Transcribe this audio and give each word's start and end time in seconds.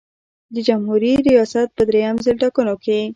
د 0.53 0.55
جمهوري 0.67 1.13
ریاست 1.27 1.67
په 1.75 1.81
دریم 1.89 2.15
ځل 2.25 2.35
ټاکنو 2.41 2.75
کې. 2.83 2.99